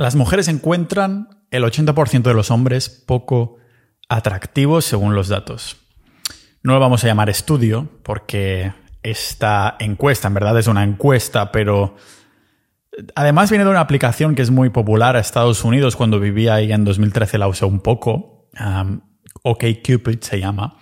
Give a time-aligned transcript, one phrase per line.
[0.00, 3.58] Las mujeres encuentran el 80% de los hombres poco
[4.08, 5.76] atractivos según los datos.
[6.62, 11.96] No lo vamos a llamar estudio porque esta encuesta en verdad es una encuesta, pero
[13.14, 15.96] además viene de una aplicación que es muy popular a Estados Unidos.
[15.96, 18.48] Cuando vivía ahí en 2013 la usé un poco.
[18.58, 19.02] Um,
[19.42, 20.78] OkCupid se llama.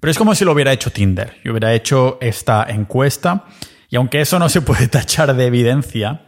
[0.00, 1.36] Pero es como si lo hubiera hecho Tinder.
[1.44, 3.44] Yo hubiera hecho esta encuesta
[3.90, 6.27] y aunque eso no se puede tachar de evidencia,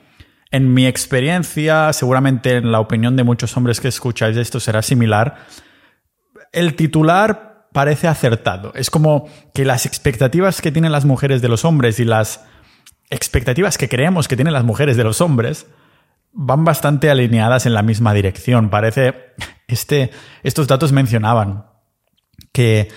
[0.50, 5.46] en mi experiencia, seguramente en la opinión de muchos hombres que escucháis esto será similar,
[6.52, 8.72] el titular parece acertado.
[8.74, 12.44] Es como que las expectativas que tienen las mujeres de los hombres y las
[13.10, 15.66] expectativas que creemos que tienen las mujeres de los hombres
[16.32, 18.70] van bastante alineadas en la misma dirección.
[18.70, 19.14] Parece,
[19.68, 20.10] este,
[20.42, 21.66] estos datos mencionaban
[22.52, 22.88] que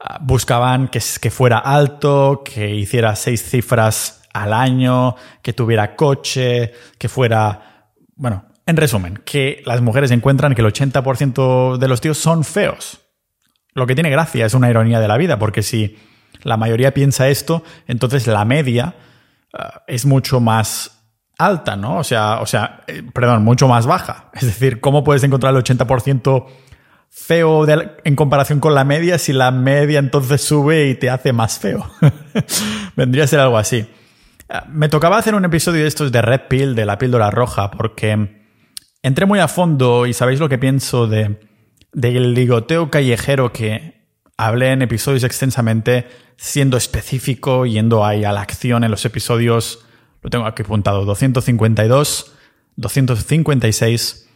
[0.00, 6.72] ah, buscaban que, que fuera alto, que hiciera seis cifras al año, que tuviera coche,
[6.98, 7.90] que fuera...
[8.14, 13.00] Bueno, en resumen, que las mujeres encuentran que el 80% de los tíos son feos.
[13.74, 15.98] Lo que tiene gracia es una ironía de la vida, porque si
[16.42, 18.94] la mayoría piensa esto, entonces la media
[19.52, 19.58] eh,
[19.88, 21.02] es mucho más
[21.38, 21.98] alta, ¿no?
[21.98, 24.30] O sea, o sea, eh, perdón, mucho más baja.
[24.34, 26.46] Es decir, ¿cómo puedes encontrar el 80%
[27.08, 31.58] feo en comparación con la media si la media entonces sube y te hace más
[31.58, 31.90] feo?
[32.96, 33.86] Vendría a ser algo así.
[34.68, 38.42] Me tocaba hacer un episodio de estos de Red Pill, de la píldora roja, porque
[39.02, 41.40] entré muy a fondo y sabéis lo que pienso de,
[41.92, 44.02] del ligoteo callejero que
[44.36, 49.86] hablé en episodios extensamente, siendo específico, yendo ahí a la acción en los episodios,
[50.22, 52.34] lo tengo aquí apuntado, 252,
[52.76, 54.28] 256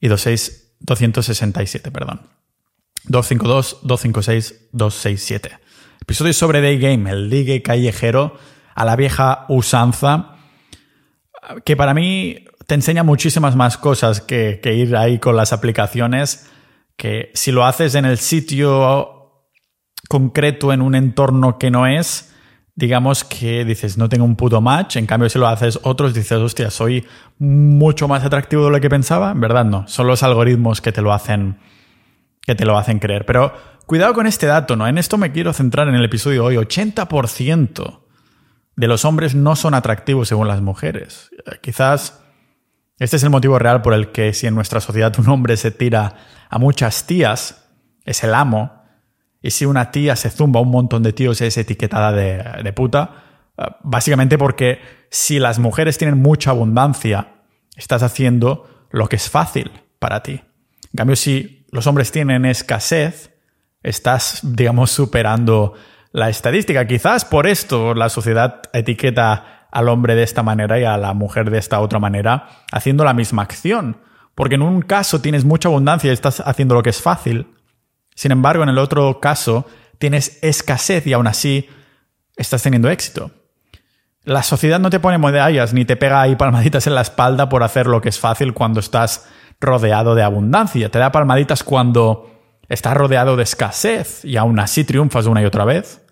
[0.00, 2.22] y 267, perdón.
[3.04, 5.58] 252, 256, 267.
[6.00, 8.38] Episodios sobre Day Game, el ligue callejero
[8.78, 10.36] a la vieja usanza,
[11.64, 16.48] que para mí te enseña muchísimas más cosas que, ir ahí con las aplicaciones,
[16.96, 19.48] que si lo haces en el sitio
[20.08, 22.32] concreto, en un entorno que no es,
[22.76, 26.38] digamos que dices, no tengo un puto match, en cambio si lo haces otros, dices,
[26.38, 27.04] hostia, soy
[27.40, 31.02] mucho más atractivo de lo que pensaba, en verdad no, son los algoritmos que te
[31.02, 31.58] lo hacen
[32.46, 33.26] que te lo hacen creer.
[33.26, 33.52] Pero
[33.86, 34.86] cuidado con este dato, ¿no?
[34.86, 38.07] En esto me quiero centrar en el episodio de hoy, 80%
[38.78, 41.30] de los hombres no son atractivos según las mujeres.
[41.60, 42.22] Quizás
[43.00, 45.72] este es el motivo real por el que si en nuestra sociedad un hombre se
[45.72, 46.14] tira
[46.48, 47.68] a muchas tías,
[48.04, 48.84] es el amo,
[49.42, 53.50] y si una tía se zumba a un montón de tíos es etiquetada de, puta,
[53.82, 54.80] básicamente porque
[55.10, 57.34] si las mujeres tienen mucha abundancia,
[57.74, 60.40] estás haciendo lo que es fácil para ti.
[60.84, 63.32] En cambio, si los hombres tienen escasez,
[63.82, 65.74] estás, digamos, superando
[66.12, 66.86] la estadística.
[66.86, 71.50] Quizás por esto la sociedad etiqueta al hombre de esta manera y a la mujer
[71.50, 73.98] de esta otra manera, haciendo la misma acción.
[74.34, 77.48] Porque en un caso tienes mucha abundancia y estás haciendo lo que es fácil.
[78.14, 79.66] Sin embargo, en el otro caso
[79.98, 81.68] tienes escasez y aún así
[82.36, 83.30] estás teniendo éxito.
[84.24, 87.62] La sociedad no te pone medallas ni te pega ahí palmaditas en la espalda por
[87.62, 89.28] hacer lo que es fácil cuando estás
[89.60, 90.90] rodeado de abundancia.
[90.90, 92.37] Te da palmaditas cuando
[92.68, 96.02] estás rodeado de escasez y aún así triunfas una y otra vez.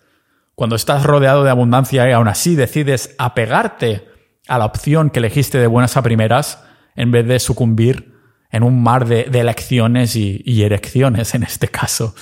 [0.54, 4.08] Cuando estás rodeado de abundancia y aún así decides apegarte
[4.48, 6.62] a la opción que elegiste de buenas a primeras
[6.94, 8.14] en vez de sucumbir
[8.50, 12.14] en un mar de, elecciones y, y, erecciones en este caso.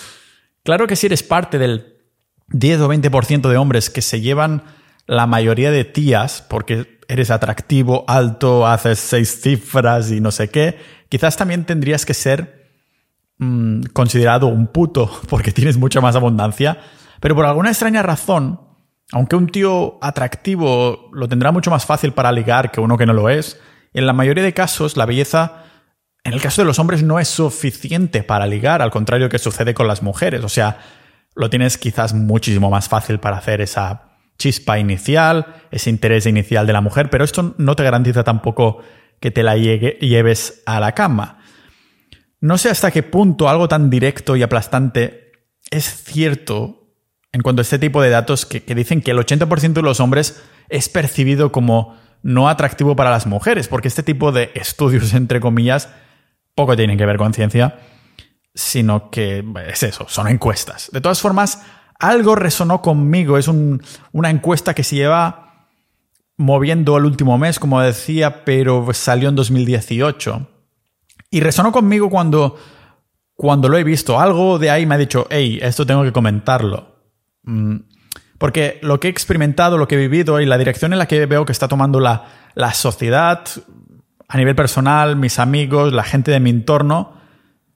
[0.65, 1.99] Claro que si eres parte del
[2.49, 4.65] 10 o 20% de hombres que se llevan
[5.07, 10.79] la mayoría de tías porque eres atractivo, alto, haces seis cifras y no sé qué,
[11.09, 12.64] quizás también tendrías que ser
[13.39, 16.79] Mm, considerado un puto porque tienes mucha más abundancia,
[17.21, 18.61] pero por alguna extraña razón,
[19.11, 23.13] aunque un tío atractivo lo tendrá mucho más fácil para ligar que uno que no
[23.13, 23.61] lo es,
[23.93, 25.65] en la mayoría de casos la belleza,
[26.23, 29.75] en el caso de los hombres, no es suficiente para ligar, al contrario que sucede
[29.75, 30.43] con las mujeres.
[30.43, 30.79] O sea,
[31.35, 36.73] lo tienes quizás muchísimo más fácil para hacer esa chispa inicial, ese interés inicial de
[36.73, 38.79] la mujer, pero esto no te garantiza tampoco
[39.21, 41.44] que te la lleves a la cama.
[42.45, 45.33] No sé hasta qué punto algo tan directo y aplastante
[45.71, 46.91] es cierto
[47.33, 50.43] en cuanto a este tipo de datos que, dicen que el 80% de los hombres
[50.69, 55.89] es percibido como no atractivo para las mujeres, porque este tipo de estudios, entre comillas,
[56.55, 57.79] poco tienen que ver con ciencia,
[58.55, 60.91] sino que es eso, son encuestas.
[60.93, 61.63] De todas formas,
[61.99, 65.71] algo resonó conmigo, es una encuesta que se lleva
[66.37, 70.51] moviendo el último mes, como decía, pero salió en 2018.
[71.35, 72.57] Y resonó conmigo cuando,
[73.35, 74.21] cuando lo he visto.
[74.21, 76.95] Algo de ahí me ha dicho, hey, esto tengo que comentarlo.
[77.43, 77.79] Mm,
[78.39, 81.27] porque lo que he experimentado, lo que he vivido y la dirección en la que
[81.27, 83.45] veo que está tomando la, la sociedad,
[84.29, 87.15] a nivel personal, mis amigos, la gente de mi entorno,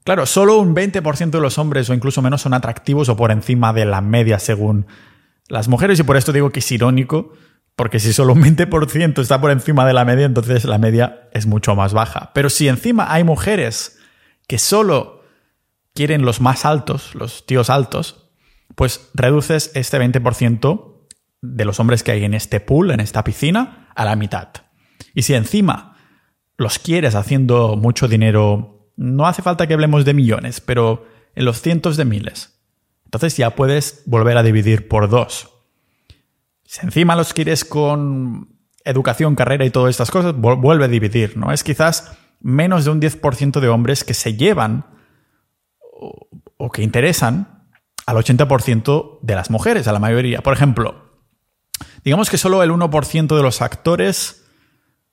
[0.04, 3.72] claro, solo un 20% de los hombres o incluso menos son atractivos o por encima
[3.72, 4.86] de la media según
[5.48, 7.32] las mujeres y por esto digo que es irónico,
[7.78, 11.46] porque si solo un 20% está por encima de la media, entonces la media es
[11.46, 12.32] mucho más baja.
[12.34, 14.00] Pero si encima hay mujeres
[14.48, 15.22] que solo
[15.94, 18.32] quieren los más altos, los tíos altos,
[18.74, 21.06] pues reduces este 20%
[21.40, 24.48] de los hombres que hay en este pool, en esta piscina, a la mitad.
[25.14, 25.96] Y si encima
[26.56, 31.62] los quieres haciendo mucho dinero, no hace falta que hablemos de millones, pero en los
[31.62, 32.58] cientos de miles,
[33.04, 35.57] entonces ya puedes volver a dividir por dos.
[36.68, 41.50] Si encima los quieres con educación, carrera y todas estas cosas, vuelve a dividir, ¿no?
[41.50, 44.84] Es quizás menos de un 10% de hombres que se llevan
[46.58, 47.70] o, que interesan
[48.04, 50.42] al 80% de las mujeres, a la mayoría.
[50.42, 51.08] Por ejemplo,
[52.04, 54.44] Digamos que solo el 1% de los actores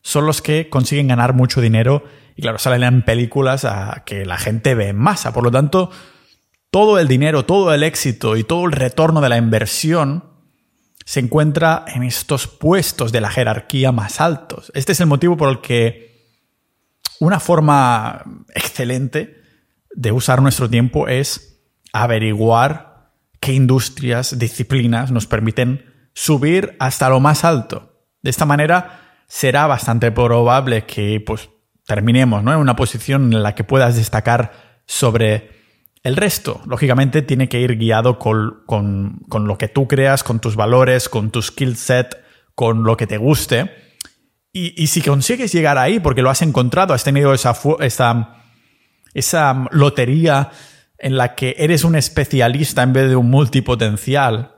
[0.01, 2.03] son los que consiguen ganar mucho dinero
[2.35, 5.33] y claro, salen en películas a que la gente ve en masa.
[5.33, 5.89] Por lo tanto,
[6.69, 10.34] todo el dinero, todo el éxito y todo el retorno de la inversión
[11.05, 14.71] se encuentra en estos puestos de la jerarquía más altos.
[14.73, 16.33] Este es el motivo por el que
[17.19, 18.23] una forma
[18.53, 19.41] excelente
[19.93, 21.61] de usar nuestro tiempo es
[21.93, 28.07] averiguar qué industrias, disciplinas nos permiten subir hasta lo más alto.
[28.21, 31.49] De esta manera será bastante probable que pues,
[31.85, 32.51] terminemos ¿no?
[32.51, 35.54] en una posición en la que puedas destacar sobre
[36.05, 36.61] el resto.
[36.67, 38.63] Lógicamente tiene que ir guiado con,
[39.27, 42.15] lo que tú creas, con tus valores, con tu skill set,
[42.53, 43.71] con lo que te guste.
[44.53, 48.35] Y, si consigues llegar ahí, porque lo has encontrado, has tenido esa, esa,
[49.15, 50.51] esa lotería
[50.99, 54.51] en la que eres un especialista en vez de un multipotencial,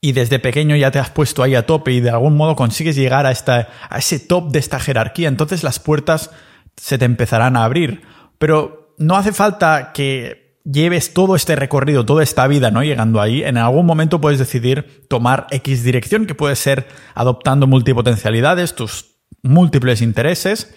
[0.00, 2.96] y desde pequeño ya te has puesto ahí a tope y de algún modo consigues
[2.96, 6.30] llegar a, a ese top de esta jerarquía, entonces las puertas
[6.76, 8.02] se te empezarán a abrir.
[8.38, 12.82] Pero no hace falta que lleves todo este recorrido, toda esta vida, ¿no?
[12.82, 13.42] Llegando ahí.
[13.42, 20.00] En algún momento puedes decidir tomar X dirección, que puede ser adoptando multipotencialidades, tus múltiples
[20.00, 20.74] intereses.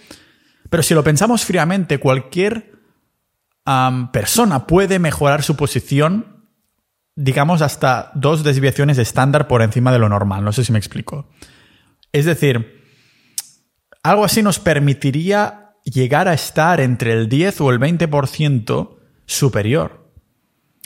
[0.68, 2.72] Pero si lo pensamos fríamente, cualquier
[4.12, 6.38] persona puede mejorar su posición
[7.20, 10.44] digamos, hasta dos desviaciones estándar por encima de lo normal.
[10.44, 11.28] No sé si me explico.
[12.12, 12.84] Es decir,
[14.04, 18.96] algo así nos permitiría llegar a estar entre el 10 o el 20%
[19.26, 20.10] superior.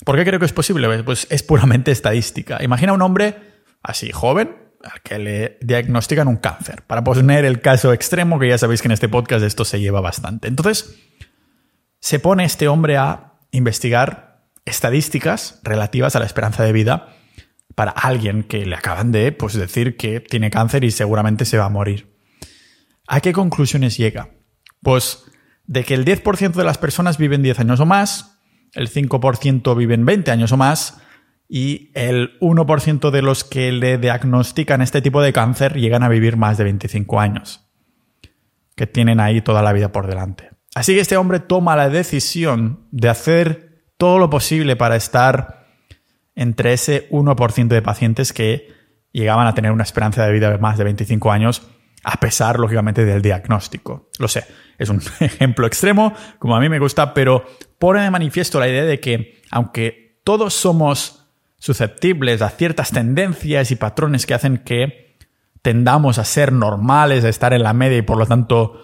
[0.05, 1.03] ¿Por qué creo que es posible?
[1.05, 2.63] Pues es puramente estadística.
[2.63, 3.37] Imagina un hombre
[3.83, 6.83] así joven al que le diagnostican un cáncer.
[6.83, 10.01] Para poner el caso extremo, que ya sabéis que en este podcast esto se lleva
[10.01, 10.49] bastante.
[10.49, 10.97] Entonces,
[12.01, 17.15] se pone este hombre a investigar estadísticas relativas a la esperanza de vida
[17.75, 21.67] para alguien que le acaban de pues, decir que tiene cáncer y seguramente se va
[21.67, 22.13] a morir.
[23.07, 24.31] ¿A qué conclusiones llega?
[24.83, 25.25] Pues
[25.67, 28.41] de que el 10% de las personas viven 10 años o más,
[28.75, 30.99] el 5% viven 20 años o más
[31.49, 36.37] y el 1% de los que le diagnostican este tipo de cáncer llegan a vivir
[36.37, 37.69] más de 25 años,
[38.75, 40.51] que tienen ahí toda la vida por delante.
[40.75, 45.67] Así que este hombre toma la decisión de hacer todo lo posible para estar
[46.35, 48.73] entre ese 1% de pacientes que
[49.13, 51.69] llegaban a tener una esperanza de vida de más de 25 años,
[52.03, 54.09] a pesar, lógicamente, del diagnóstico.
[54.19, 54.45] Lo sé,
[54.83, 57.45] es un ejemplo extremo, como a mí me gusta, pero
[57.79, 61.27] pone de manifiesto la idea de que, aunque todos somos
[61.59, 65.17] susceptibles a ciertas tendencias y patrones que hacen que
[65.63, 68.83] tendamos a ser normales, a estar en la media y por lo tanto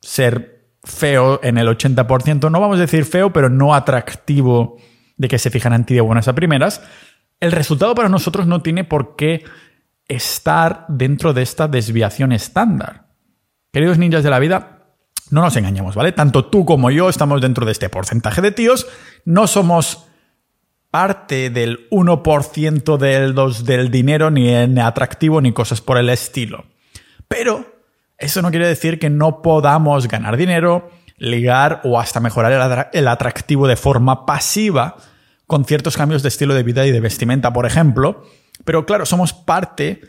[0.00, 4.76] ser feo en el 80%, no vamos a decir feo, pero no atractivo
[5.16, 6.82] de que se fijan en ti de buenas a primeras,
[7.40, 9.44] el resultado para nosotros no tiene por qué
[10.08, 13.08] estar dentro de esta desviación estándar.
[13.72, 14.79] Queridos ninjas de la vida,
[15.30, 16.12] no nos engañemos, ¿vale?
[16.12, 18.86] Tanto tú como yo estamos dentro de este porcentaje de tíos,
[19.24, 20.06] no somos
[20.90, 23.34] parte del 1% del,
[23.64, 26.64] del dinero, ni en atractivo, ni cosas por el estilo.
[27.28, 27.80] Pero
[28.18, 33.68] eso no quiere decir que no podamos ganar dinero, ligar o hasta mejorar el atractivo
[33.68, 34.96] de forma pasiva
[35.46, 38.24] con ciertos cambios de estilo de vida y de vestimenta, por ejemplo.
[38.64, 40.00] Pero claro, somos parte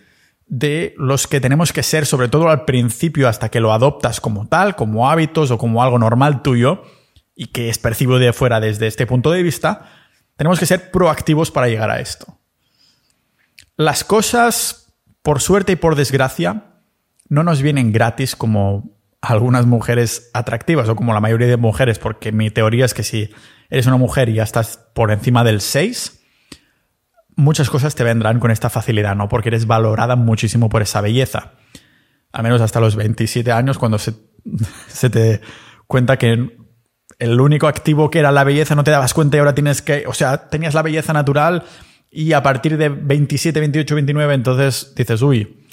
[0.51, 4.49] de los que tenemos que ser, sobre todo al principio, hasta que lo adoptas como
[4.49, 6.83] tal, como hábitos o como algo normal tuyo,
[7.33, 9.89] y que es percibido de fuera desde este punto de vista,
[10.35, 12.37] tenemos que ser proactivos para llegar a esto.
[13.77, 16.65] Las cosas, por suerte y por desgracia,
[17.29, 18.91] no nos vienen gratis como
[19.21, 23.29] algunas mujeres atractivas o como la mayoría de mujeres, porque mi teoría es que si
[23.69, 26.20] eres una mujer y ya estás por encima del 6,
[27.35, 29.29] muchas cosas te vendrán con esta facilidad, ¿no?
[29.29, 31.53] Porque eres valorada muchísimo por esa belleza.
[32.31, 33.97] Al menos hasta los 27 años, cuando
[34.87, 35.41] se te
[35.87, 36.57] cuenta que
[37.19, 40.05] el único activo que era la belleza no te dabas cuenta y ahora tienes que,
[40.07, 41.63] o sea, tenías la belleza natural
[42.09, 45.67] y a partir de 27, 28, 29, entonces dices, uy,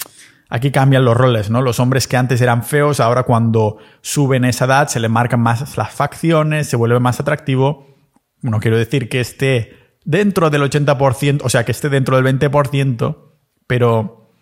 [0.47, 1.61] aquí cambian los roles, ¿no?
[1.61, 5.75] Los hombres que antes eran feos, ahora cuando suben esa edad se le marcan más
[5.75, 7.95] las facciones, se vuelve más atractivo.
[8.41, 9.78] No quiero decir que esté
[10.09, 13.15] dentro del 80%, o sea, que esté dentro del 20%,
[13.67, 14.33] pero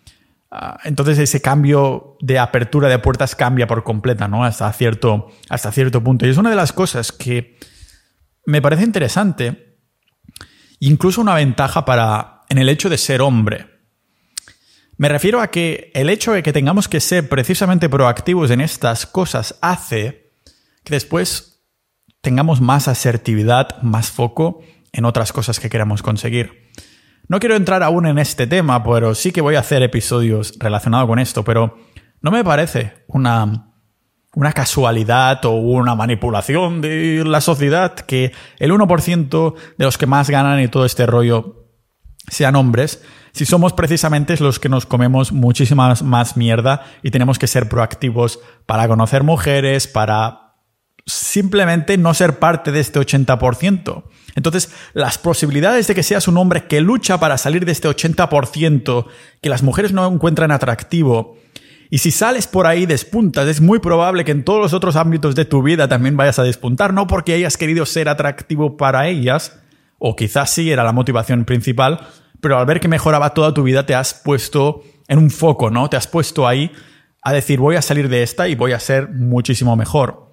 [0.50, 4.44] ah, entonces ese cambio de apertura de puertas cambia por completa, ¿no?
[4.44, 6.24] Hasta cierto, hasta cierto punto.
[6.24, 7.58] Y es una de las cosas que
[8.46, 9.76] me parece interesante
[10.80, 13.66] incluso una ventaja para en el hecho de ser hombre.
[14.96, 19.04] Me refiero a que el hecho de que tengamos que ser precisamente proactivos en estas
[19.04, 20.32] cosas hace
[20.82, 21.62] que después
[22.22, 26.70] tengamos más asertividad, más foco en otras cosas que queramos conseguir.
[27.28, 31.08] No quiero entrar aún en este tema, pero sí que voy a hacer episodios relacionados
[31.08, 31.78] con esto, pero
[32.22, 33.68] no me parece una
[34.34, 40.30] una casualidad o una manipulación de la sociedad que el 1% de los que más
[40.30, 41.66] ganan y todo este rollo
[42.28, 43.02] sean hombres,
[43.32, 48.38] si somos precisamente los que nos comemos muchísima más mierda y tenemos que ser proactivos
[48.66, 50.47] para conocer mujeres, para
[51.08, 54.04] simplemente no ser parte de este 80%.
[54.36, 59.06] Entonces, las posibilidades de que seas un hombre que lucha para salir de este 80%
[59.40, 61.36] que las mujeres no encuentran atractivo
[61.90, 65.34] y si sales por ahí despuntas, es muy probable que en todos los otros ámbitos
[65.34, 69.58] de tu vida también vayas a despuntar, no porque hayas querido ser atractivo para ellas,
[69.98, 72.00] o quizás sí era la motivación principal,
[72.40, 75.88] pero al ver que mejoraba toda tu vida te has puesto en un foco, ¿no?
[75.88, 76.70] Te has puesto ahí
[77.22, 80.27] a decir voy a salir de esta y voy a ser muchísimo mejor.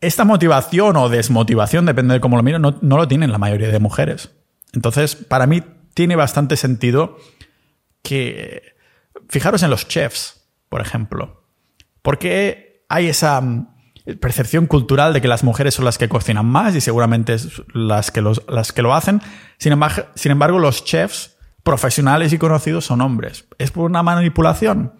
[0.00, 3.78] Esta motivación o desmotivación, depende de cómo lo miro, no, lo tienen la mayoría de
[3.78, 4.30] mujeres.
[4.72, 5.62] Entonces, para mí
[5.94, 7.18] tiene bastante sentido
[8.02, 8.70] que
[9.30, 11.44] Fijaros en los chefs, por ejemplo.
[12.02, 13.68] ¿Por qué hay esa mm,
[14.20, 17.36] percepción cultural de que las mujeres son las que cocinan más y seguramente
[17.72, 19.22] las que, las que lo hacen?
[19.56, 23.46] Sin embargo, sin embargo, los chefs profesionales y conocidos son hombres.
[23.58, 24.94] ¿Es por una manipulación?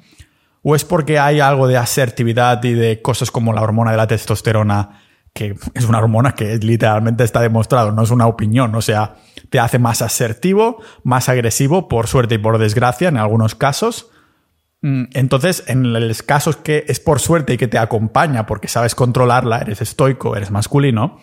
[0.62, 4.06] ¿O es porque hay algo de asertividad y de cosas como la hormona de la
[4.06, 5.00] testosterona,
[5.32, 9.16] que es una hormona que literalmente está demostrado, no es una opinión, o sea,
[9.48, 14.10] te hace más asertivo, más agresivo, por suerte y por desgracia en algunos casos,
[14.82, 18.94] Mm, entonces, en los casos que es por suerte y que te acompaña porque sabes
[18.94, 21.20] controlarla, eres estoico, eres masculino,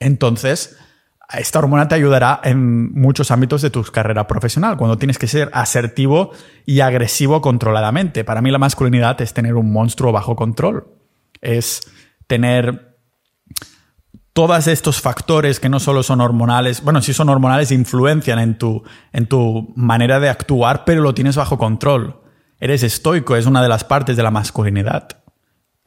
[0.00, 0.76] entonces
[1.32, 5.50] esta hormona te ayudará en muchos ámbitos de tu carrera profesional, cuando tienes que ser
[5.52, 6.30] asertivo
[6.64, 8.24] y agresivo controladamente.
[8.24, 10.86] Para mí la masculinidad es tener un monstruo bajo control,
[11.40, 11.82] es
[12.26, 12.96] tener
[14.32, 18.82] todos estos factores que no solo son hormonales, bueno, sí son hormonales, influencian en tu,
[19.12, 22.20] en tu manera de actuar, pero lo tienes bajo control.
[22.60, 25.08] Eres estoico, es una de las partes de la masculinidad.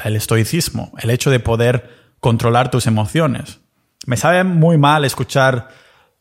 [0.03, 3.59] El estoicismo, el hecho de poder controlar tus emociones.
[4.09, 5.67] Me sabe muy mal escuchar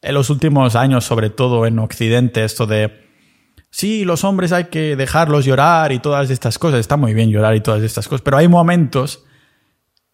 [0.03, 2.93] en los últimos años, sobre todo en Occidente, esto de,
[3.71, 6.81] sí, los hombres hay que dejarlos llorar y todas estas cosas.
[6.81, 9.25] Está muy bien llorar y todas estas cosas, pero hay momentos,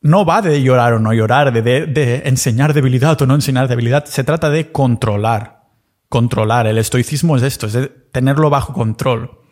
[0.00, 4.22] no va de llorar o no llorar, de, enseñar debilidad o no enseñar debilidad, se
[4.22, 5.64] trata de controlar.
[6.08, 6.68] Controlar.
[6.68, 9.44] El estoicismo es esto, es de tenerlo bajo control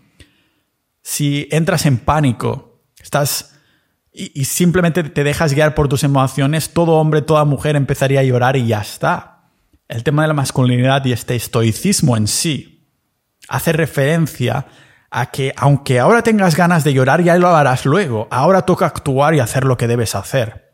[1.02, 3.51] si entras en pánico, estás
[4.12, 8.57] y, simplemente te dejas guiar por tus emociones, todo hombre, toda mujer empezaría a llorar
[8.57, 9.49] y ya está.
[9.88, 12.90] El tema de la masculinidad y este estoicismo en sí
[13.49, 14.66] hace referencia
[15.11, 18.28] a que aunque ahora tengas ganas de llorar, ya lo harás luego.
[18.31, 20.73] Ahora toca actuar y hacer lo que debes hacer.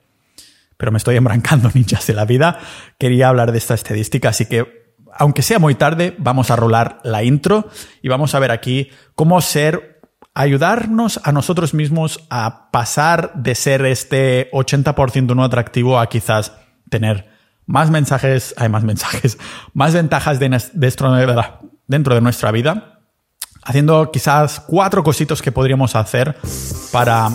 [0.76, 2.58] Pero me estoy embrancando, ninjas de la vida.
[2.98, 7.22] Quería hablar de esta estadística, así que, aunque sea muy tarde, vamos a rolar la
[7.22, 7.68] intro
[8.02, 9.97] y vamos a ver aquí cómo ser
[10.34, 16.52] ayudarnos a nosotros mismos a pasar de ser este 80% no atractivo a quizás
[16.88, 17.28] tener
[17.66, 19.38] más mensajes, hay más mensajes,
[19.74, 23.00] más ventajas dentro de nuestra vida,
[23.62, 26.36] haciendo quizás cuatro cositos que podríamos hacer
[26.90, 27.30] para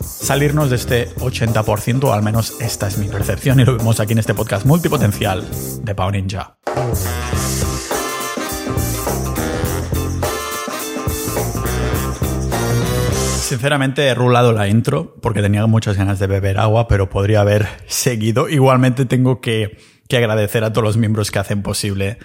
[0.00, 4.12] salirnos de este 80%, o al menos esta es mi percepción y lo vemos aquí
[4.12, 5.46] en este podcast multipotencial
[5.82, 6.56] de Pau Ninja.
[13.46, 17.68] Sinceramente he rulado la intro porque tenía muchas ganas de beber agua, pero podría haber
[17.86, 18.48] seguido.
[18.48, 19.78] Igualmente tengo que,
[20.10, 22.18] agradecer a todos los miembros que hacen posible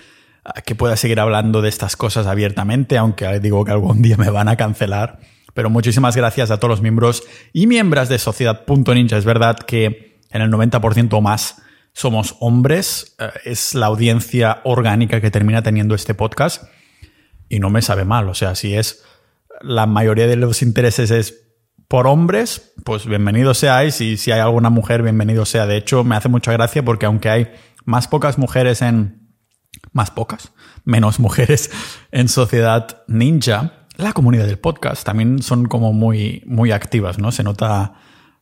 [0.66, 4.48] que pueda seguir hablando de estas cosas abiertamente, aunque digo que algún día me van
[4.48, 5.20] a cancelar.
[5.54, 7.22] Pero muchísimas gracias a todos los miembros
[7.54, 9.16] y miembros de Sociedad.ninja.
[9.16, 11.62] Es verdad que en el 90% o más
[11.94, 13.16] somos hombres.
[13.20, 16.64] Eh, es la audiencia orgánica que termina teniendo este podcast.
[17.48, 18.28] Y no me sabe mal.
[18.28, 19.04] O sea, si es
[19.64, 21.48] la mayoría de los intereses es
[21.88, 25.66] por hombres, pues bienvenidos seáis y si hay alguna mujer, bienvenido sea.
[25.66, 27.52] De hecho, me hace mucha gracia porque aunque hay
[27.86, 29.20] más pocas mujeres en...
[29.94, 30.54] Más pocas,
[30.86, 31.70] menos mujeres
[32.12, 37.32] en Sociedad Ninja, la comunidad del podcast también son como muy, muy activas, ¿no?
[37.32, 37.96] Se nota,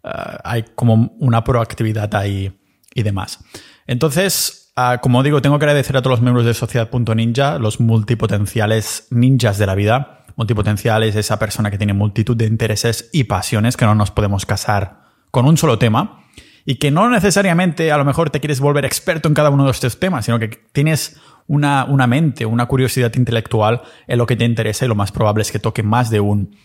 [0.03, 0.09] eh,
[0.43, 2.59] hay como una proactividad ahí
[2.93, 3.39] y demás.
[3.88, 9.07] Entonces, ah, como digo, tengo que agradecer a todos los miembros de Sociedad.ninja, los multipotenciales
[9.09, 13.75] ninjas de la vida Multipotencial es esa persona que tiene multitud de intereses y pasiones
[13.75, 16.24] que no nos podemos casar con un solo tema
[16.63, 19.72] y que no necesariamente a lo mejor te quieres volver experto en cada uno de
[19.72, 24.46] estos temas, sino que tienes una, una mente, una curiosidad intelectual en lo que te
[24.46, 26.55] interesa y lo más probable es que toque más de un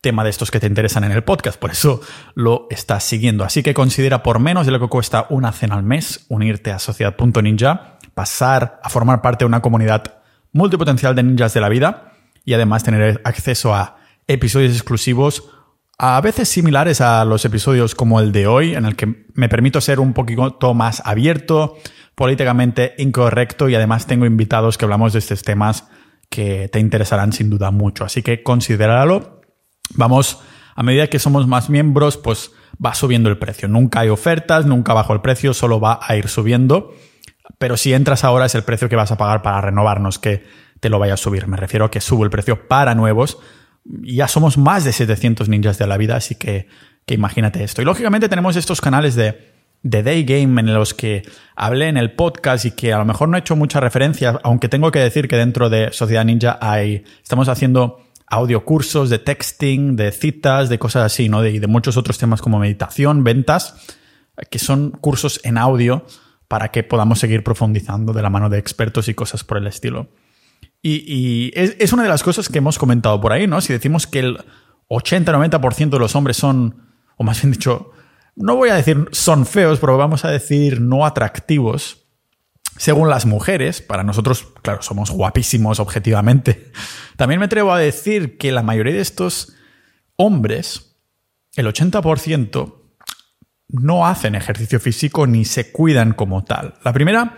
[0.00, 2.00] tema de estos que te interesan en el podcast, por eso
[2.34, 3.44] lo estás siguiendo.
[3.44, 6.80] Así que considera por menos de lo que cuesta una cena al mes unirte a
[6.80, 10.18] Sociedad.ninja, pasar a formar parte de una comunidad
[10.50, 12.10] multipotencial de ninjas de la vida
[12.44, 15.50] y además tener acceso a episodios exclusivos
[16.02, 19.82] a veces similares a los episodios como el de hoy, en el que me permito
[19.82, 21.76] ser un poquito más abierto,
[22.14, 25.88] políticamente incorrecto y además tengo invitados que hablamos de estos temas
[26.30, 28.06] que te interesarán sin duda mucho.
[28.06, 29.42] Así que considéralo.
[29.94, 30.40] Vamos,
[30.74, 33.68] a medida que somos más miembros, pues va subiendo el precio.
[33.68, 36.94] Nunca hay ofertas, nunca bajo el precio, solo va a ir subiendo.
[37.58, 40.46] Pero si entras ahora es el precio que vas a pagar para renovarnos, que
[40.80, 41.46] te lo vaya a subir.
[41.46, 43.38] Me refiero a que subo el precio para nuevos.
[43.84, 46.68] Ya somos más de 700 ninjas de la vida, así que,
[47.06, 47.82] que imagínate esto.
[47.82, 51.22] Y lógicamente tenemos estos canales de, de Day Game en los que
[51.56, 54.68] hablé en el podcast y que a lo mejor no he hecho mucha referencia, aunque
[54.68, 59.96] tengo que decir que dentro de Sociedad Ninja hay, estamos haciendo audio cursos de texting,
[59.96, 61.44] de citas, de cosas así, ¿no?
[61.44, 63.74] Y de muchos otros temas como meditación, ventas,
[64.50, 66.04] que son cursos en audio
[66.46, 70.08] para que podamos seguir profundizando de la mano de expertos y cosas por el estilo.
[70.82, 73.60] Y, es, una de las cosas que hemos comentado por ahí, ¿no?
[73.60, 74.44] Si decimos que el
[74.88, 77.92] 80-90% de los hombres son, o más bien dicho,
[78.36, 82.06] no voy a decir son feos, pero vamos a decir no atractivos,
[82.76, 86.72] según las mujeres, para nosotros, claro, somos guapísimos objetivamente.
[87.16, 89.54] También me atrevo a decir que la mayoría de estos
[90.16, 90.96] hombres,
[91.56, 92.74] el 80%,
[93.68, 96.74] no hacen ejercicio físico ni se cuidan como tal.
[96.82, 97.36] La primera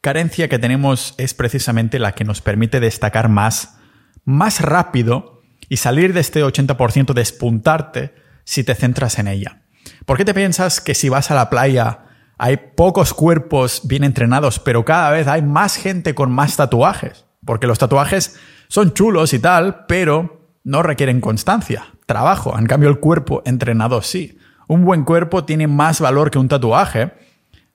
[0.00, 3.78] carencia que tenemos es precisamente la que nos permite destacar más,
[4.24, 9.62] más rápido y salir de este 80% despuntarte si te centras en ella.
[10.06, 12.06] ¿Por qué te piensas que si vas a la playa
[12.38, 17.26] hay pocos cuerpos bien entrenados, pero cada vez hay más gente con más tatuajes?
[17.44, 22.58] Porque los tatuajes son chulos y tal, pero no requieren constancia, trabajo.
[22.58, 24.38] En cambio, el cuerpo entrenado sí.
[24.68, 27.12] Un buen cuerpo tiene más valor que un tatuaje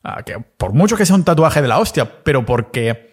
[0.08, 3.12] Ah, que por mucho que sea un tatuaje de la hostia, pero porque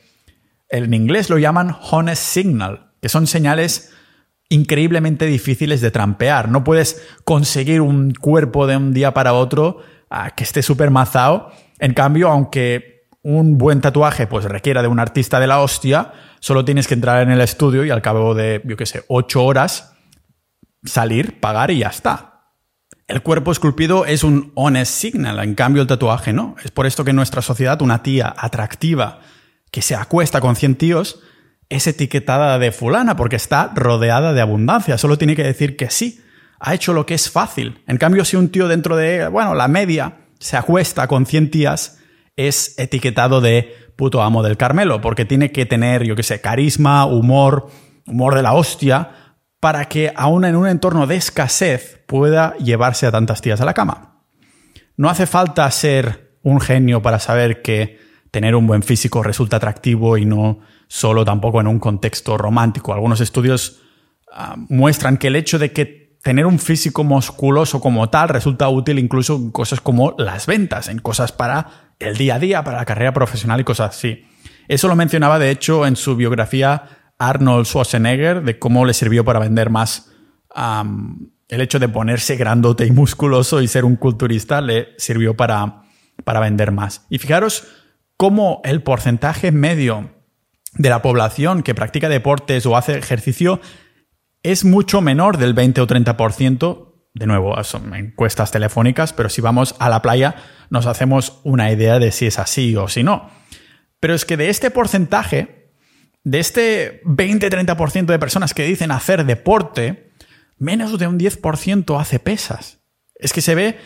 [0.68, 3.94] en inglés lo llaman honest signal, que son señales
[4.50, 6.50] increíblemente difíciles de trampear.
[6.50, 9.78] No puedes conseguir un cuerpo de un día para otro
[10.11, 11.50] ah, que esté súper mazado.
[11.78, 16.62] En cambio, aunque un buen tatuaje pues requiera de un artista de la hostia, solo
[16.62, 19.94] tienes que entrar en el estudio y al cabo de, yo qué sé, ocho horas
[20.85, 22.32] salir, pagar y ya está.
[23.12, 26.57] El cuerpo esculpido es un honest signal, en cambio el tatuaje no.
[26.64, 29.20] Es por esto que en nuestra sociedad una tía atractiva
[29.70, 31.20] que se acuesta con 100 tíos
[31.68, 34.96] es etiquetada de fulana porque está rodeada de abundancia.
[34.96, 36.22] Solo tiene que decir que sí,
[36.59, 37.83] ha hecho lo que es fácil.
[37.87, 41.98] En cambio, si un tío dentro de, bueno, la media se acuesta con 100 tías,
[42.37, 47.05] es etiquetado de puto amo del Carmelo, porque tiene que tener, yo qué sé, carisma,
[47.05, 47.68] humor,
[48.07, 49.11] humor de la hostia,
[49.62, 53.75] para que aún en un entorno de escasez pueda llevarse a tantas tías a la
[53.75, 54.16] cama.
[54.96, 57.96] No hace falta ser un genio para saber que
[58.33, 62.92] tener un buen físico resulta atractivo y no solo tampoco en un contexto romántico.
[62.92, 63.81] Algunos estudios
[64.33, 68.98] ah, muestran que el hecho de que tener un físico musculoso como tal resulta útil
[68.98, 72.85] incluso en cosas como las ventas, en cosas para el día a día, para la
[72.85, 74.27] carrera profesional y cosas así.
[74.66, 79.38] Eso lo mencionaba de hecho en su biografía Arnold Schwarzenegger, de cómo le sirvió para
[79.38, 80.11] vender más.
[80.55, 85.83] el hecho de ponerse grandote y musculoso y ser un culturista le sirvió para,
[86.25, 87.07] para vender más.
[87.11, 87.64] Y fijaros
[88.16, 90.11] cómo el porcentaje medio
[90.75, 93.61] de la población que practica deportes o hace ejercicio
[94.42, 96.88] es mucho menor del 20 o 30%.
[97.14, 100.37] De nuevo, son encuestas telefónicas, pero si vamos a la playa
[100.70, 103.29] nos hacemos una idea de si es así o si no.
[104.01, 105.62] Pero es que de este porcentaje,
[106.25, 110.13] de este 20-30% de personas que dicen hacer deporte,
[110.59, 112.81] menos de un 10% hace pesas.
[113.15, 113.69] Es que se ve...
[113.69, 113.77] Eh,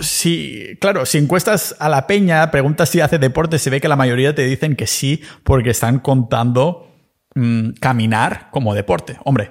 [0.00, 3.96] si, claro, si encuestas a la peña, preguntas si hace deporte, se ve que la
[3.96, 6.92] mayoría te dicen que sí, porque están contando
[7.34, 9.18] mm, caminar como deporte.
[9.24, 9.50] Hombre,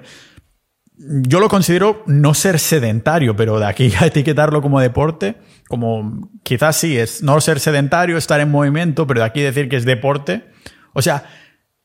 [0.96, 5.36] yo lo considero no ser sedentario, pero de aquí a etiquetarlo como deporte,
[5.68, 9.76] como quizás sí, es no ser sedentario, estar en movimiento, pero de aquí decir que
[9.76, 10.44] es deporte.
[10.92, 11.24] O sea,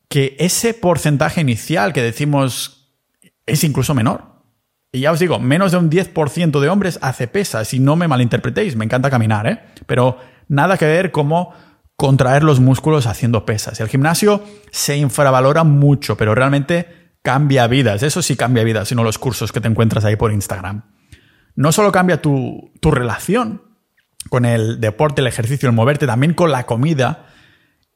[0.09, 2.91] que ese porcentaje inicial que decimos
[3.45, 4.23] es incluso menor.
[4.91, 8.07] Y ya os digo, menos de un 10% de hombres hace pesas, y no me
[8.07, 9.59] malinterpretéis, me encanta caminar, ¿eh?
[9.85, 10.17] Pero
[10.47, 11.53] nada que ver como
[11.95, 13.79] contraer los músculos haciendo pesas.
[13.79, 18.01] El gimnasio se infravalora mucho, pero realmente cambia vidas.
[18.01, 20.85] Eso sí cambia vidas, sino los cursos que te encuentras ahí por Instagram.
[21.55, 23.61] No solo cambia tu, tu relación
[24.29, 27.27] con el deporte, el ejercicio, el moverte, también con la comida.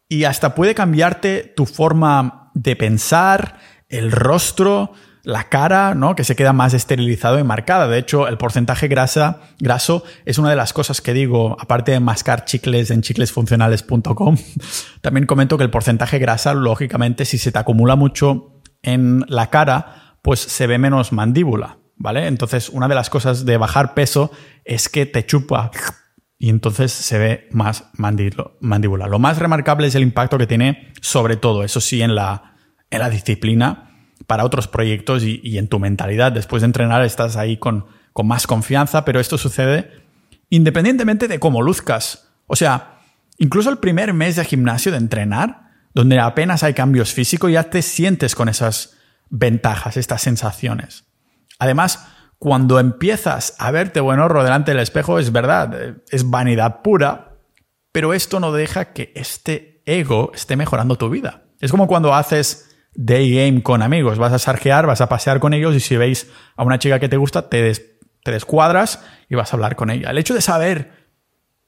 [0.10, 3.58] Y hasta puede cambiarte tu forma de pensar,
[3.90, 6.16] el rostro, la cara, ¿no?
[6.16, 7.88] Que se queda más esterilizado y marcada.
[7.88, 12.00] De hecho, el porcentaje grasa, graso es una de las cosas que digo, aparte de
[12.00, 14.38] mascar chicles en chiclesfuncionales.com,
[15.02, 20.18] también comento que el porcentaje grasa, lógicamente, si se te acumula mucho en la cara,
[20.22, 22.28] pues se ve menos mandíbula, ¿vale?
[22.28, 24.32] Entonces, una de las cosas de bajar peso
[24.66, 25.72] es que te chupa
[26.44, 29.08] y entonces se ve más mandíbula.
[29.08, 32.56] Lo más remarcable es el impacto que tiene sobre todo, eso sí, en la,
[32.92, 33.92] en la disciplina
[34.28, 36.34] para otros proyectos y, en tu mentalidad.
[36.34, 39.90] Después de entrenar estás ahí con, con más confianza, pero esto sucede
[40.50, 42.28] independientemente de cómo luzcas.
[42.48, 43.00] O sea,
[43.38, 47.82] incluso el primer mes de gimnasio de entrenar, donde apenas hay cambios físicos, ya te
[47.82, 48.98] sientes con esas
[49.30, 51.06] ventajas, estas sensaciones.
[51.58, 52.06] Además,
[52.44, 57.38] cuando empiezas a verte buen horro delante del espejo, es verdad, es vanidad pura,
[57.94, 61.44] pero esto no deja que este ego esté mejorando tu vida.
[61.62, 65.54] Es como cuando haces day game con amigos, vas a sarjear, vas a pasear con
[65.54, 67.72] ellos y si veis a una chica que te gusta, te,
[68.22, 70.10] te descuadras y vas a hablar con ella.
[70.10, 70.92] El hecho de saber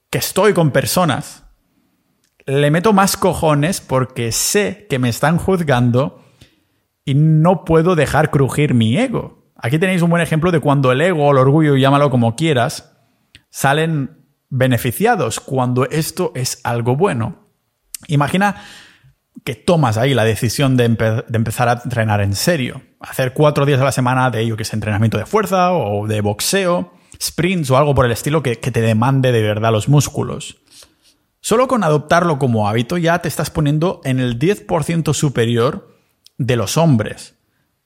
[0.09, 1.45] que estoy con personas,
[2.45, 6.21] le meto más cojones porque sé que me están juzgando
[7.05, 9.44] y no puedo dejar crujir mi ego.
[9.55, 12.97] Aquí tenéis un buen ejemplo de cuando el ego el orgullo, llámalo como quieras,
[13.49, 17.47] salen beneficiados cuando esto es algo bueno.
[18.07, 18.63] Imagina
[19.43, 23.85] que tomas ahí la decisión de, empezar a entrenar en serio, hacer cuatro días a
[23.85, 27.95] la semana de ello que es entrenamiento de fuerza o de boxeo, sprints o algo
[27.95, 30.57] por el estilo que, que te demande de verdad los músculos.
[31.39, 35.95] Solo con adoptarlo como hábito ya te estás poniendo en el 10% superior
[36.37, 37.34] de los hombres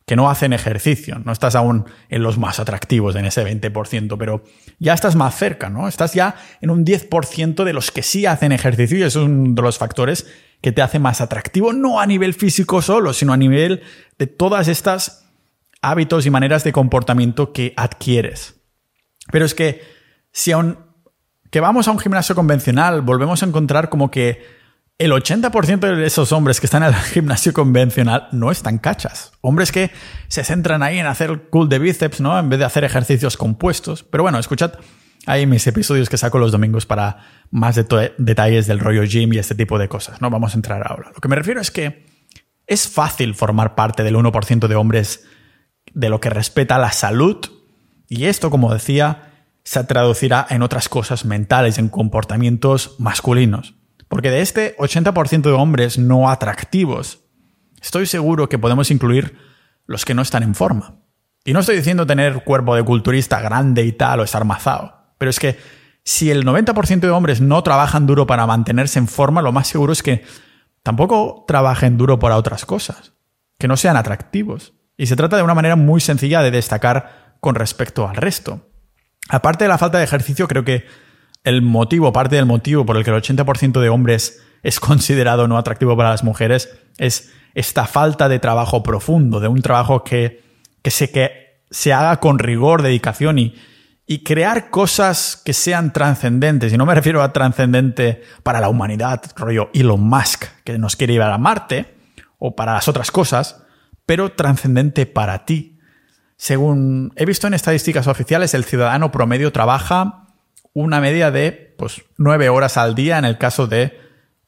[0.09, 1.21] que no hacen ejercicio.
[1.23, 4.43] No estás aún en los más atractivos, en ese 20%, pero
[4.79, 5.87] ya estás más cerca, ¿no?
[5.87, 9.53] Estás ya en un 10% de los que sí hacen ejercicio y eso es uno
[9.53, 10.25] de los factores
[10.61, 13.83] que te hace más atractivo, no a nivel físico solo, sino a nivel
[14.17, 15.29] de todas estas
[15.79, 18.55] hábitos y maneras de comportamiento que adquieres.
[19.31, 19.83] Pero es que
[20.31, 20.79] si aún
[21.51, 24.43] que vamos a un gimnasio convencional, volvemos a encontrar como que
[24.99, 29.31] el 80% de esos hombres que están en el gimnasio convencional no están cachas.
[29.41, 29.91] Hombres que
[30.27, 32.38] se centran ahí en hacer cool de bíceps, ¿no?
[32.38, 34.03] En vez de hacer ejercicios compuestos.
[34.03, 34.73] Pero bueno, escuchad
[35.25, 39.55] ahí mis episodios que saco los domingos para más detalles del rollo gym y este
[39.55, 40.21] tipo de cosas.
[40.21, 41.12] No vamos a entrar ahora.
[41.15, 42.05] Lo que me refiero es que
[42.67, 45.25] es fácil formar parte del 1% de hombres
[45.93, 47.38] de lo que respeta la salud.
[48.09, 49.31] Y esto, como decía,
[49.63, 53.78] se traducirá en otras cosas mentales, en comportamientos masculinos.
[54.09, 57.23] Porque de este 80% de hombres no atractivos,
[57.81, 59.37] estoy seguro que podemos incluir
[59.85, 60.97] los que no están en forma.
[61.45, 65.29] Y no estoy diciendo tener cuerpo de culturista grande y tal o estar mazado, pero
[65.29, 65.57] es que
[66.03, 69.93] si el 90% de hombres no trabajan duro para mantenerse en forma, lo más seguro
[69.93, 70.23] es que
[70.81, 73.13] tampoco trabajen duro para otras cosas,
[73.57, 74.73] que no sean atractivos.
[74.97, 78.67] Y se trata de una manera muy sencilla de destacar con respecto al resto.
[79.29, 80.87] Aparte de la falta de ejercicio, creo que
[81.43, 85.58] el motivo, parte del motivo por el que el 80% de hombres es considerado no
[85.58, 90.43] atractivo para las mujeres es esta falta de trabajo profundo, de un trabajo que,
[90.82, 93.56] que, se, que se haga con rigor, dedicación y,
[94.06, 96.73] y crear cosas que sean trascendentes.
[96.73, 101.13] Y no me refiero a trascendente para la humanidad, rollo Elon Musk, que nos quiere
[101.13, 101.95] llevar a Marte,
[102.39, 103.63] o para las otras cosas,
[104.06, 105.80] pero trascendente para ti.
[106.38, 110.28] Según he visto en estadísticas oficiales, el ciudadano promedio trabaja
[110.73, 113.99] una media de pues, nueve horas al día en el caso de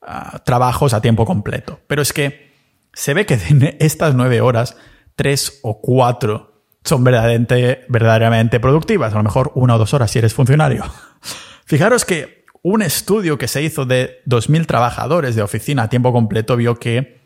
[0.02, 1.80] ah, trabajos a tiempo completo.
[1.88, 2.52] Pero es que
[2.94, 4.78] se ve que de estas nueve horas,
[5.16, 9.14] tres o cuatro son verdaderamente, verdaderamente productivas.
[9.14, 10.86] A lo mejor una o dos horas si eres funcionario.
[11.66, 16.56] Fijaros que un estudio que se hizo de 2.000 trabajadores de oficina a tiempo completo
[16.56, 17.20] vio que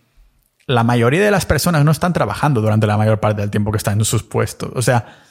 [0.68, 3.78] la mayoría de las personas no están trabajando durante la mayor parte del tiempo que
[3.78, 4.72] están en sus puestos.
[4.76, 5.25] O sea,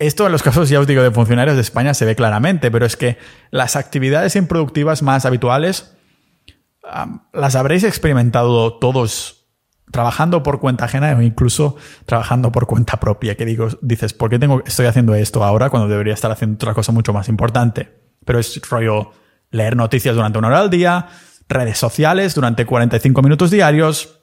[0.00, 2.86] esto en los casos, ya os digo, de funcionarios de España se ve claramente, pero
[2.86, 3.18] es que
[3.50, 5.94] las actividades improductivas más habituales
[7.32, 9.46] las habréis experimentado todos
[9.92, 14.38] trabajando por cuenta ajena o incluso trabajando por cuenta propia, que digo, dices, ¿por qué
[14.38, 17.90] tengo, estoy haciendo esto ahora cuando debería estar haciendo otra cosa mucho más importante?
[18.24, 19.12] Pero es rollo
[19.50, 21.08] leer noticias durante una hora al día,
[21.46, 24.20] redes sociales durante 45 minutos diarios,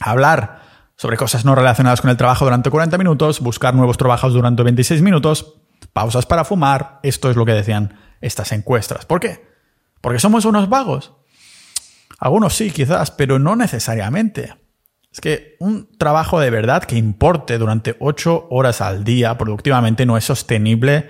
[0.00, 0.69] hablar
[1.00, 5.00] sobre cosas no relacionadas con el trabajo durante 40 minutos, buscar nuevos trabajos durante 26
[5.00, 5.54] minutos,
[5.94, 9.06] pausas para fumar, esto es lo que decían estas encuestas.
[9.06, 9.48] ¿Por qué?
[10.02, 11.14] Porque somos unos vagos.
[12.18, 14.56] Algunos sí, quizás, pero no necesariamente.
[15.10, 20.18] Es que un trabajo de verdad que importe durante 8 horas al día productivamente no
[20.18, 21.08] es sostenible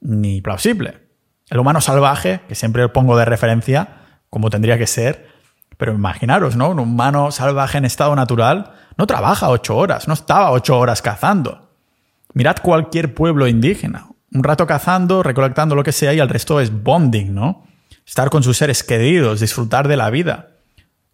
[0.00, 1.08] ni plausible.
[1.50, 5.31] El humano salvaje, que siempre pongo de referencia, como tendría que ser,
[5.82, 6.70] pero imaginaros, ¿no?
[6.70, 11.72] Un humano salvaje en estado natural no trabaja 8 horas, no estaba 8 horas cazando.
[12.34, 14.06] Mirad cualquier pueblo indígena.
[14.32, 17.66] Un rato cazando, recolectando lo que sea y el resto es bonding, ¿no?
[18.06, 20.50] Estar con sus seres queridos, disfrutar de la vida.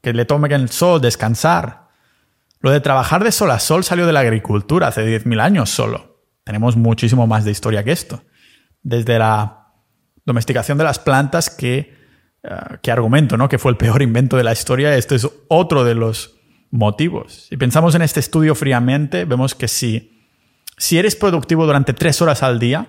[0.02, 1.88] Que le tome el sol, descansar.
[2.60, 6.20] Lo de trabajar de sol a sol salió de la agricultura hace 10.000 años solo.
[6.44, 8.22] Tenemos muchísimo más de historia que esto.
[8.82, 9.68] Desde la
[10.26, 11.96] domesticación de las plantas que,
[12.44, 13.48] uh, que argumento, ¿no?
[13.48, 14.96] Que fue el peor invento de la historia.
[14.96, 16.36] Esto es otro de los
[16.70, 17.46] motivos.
[17.48, 20.24] Si pensamos en este estudio fríamente, vemos que si,
[20.76, 22.88] si eres productivo durante tres horas al día,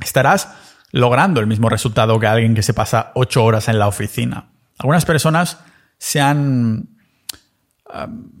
[0.00, 0.48] estarás
[0.92, 4.52] logrando el mismo resultado que alguien que se pasa ocho horas en la oficina.
[4.78, 5.58] Algunas personas
[5.98, 6.88] se han,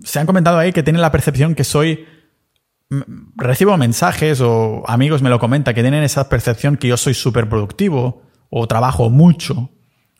[0.02, 2.06] se han comentado ahí que tienen la percepción que soy
[3.36, 7.48] recibo mensajes o amigos me lo comentan que tienen esa percepción que yo soy súper
[7.48, 9.70] productivo o trabajo mucho,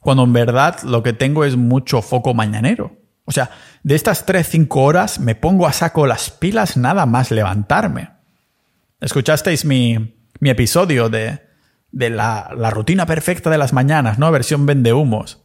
[0.02, 2.98] cuando en verdad lo que tengo es mucho foco mañanero.
[3.24, 3.50] O sea,
[3.84, 8.10] de estas 3-5 horas me pongo a saco las pilas nada más levantarme.
[9.00, 11.40] Escuchasteis mi, mi episodio de,
[11.92, 14.30] de la, la, rutina perfecta de las mañanas, ¿no?
[14.32, 15.44] Versión vende humos.